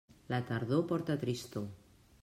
[0.33, 1.71] La tardor porta tristor.